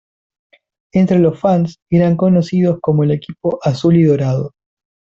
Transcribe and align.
Entre 0.93 1.19
los 1.19 1.39
fans, 1.39 1.77
eran 1.91 2.17
conocidos 2.17 2.79
como 2.81 3.03
el 3.03 3.11
equipo 3.11 3.59
"Azul 3.61 3.97
y 3.97 4.03
Dorado". 4.03 4.53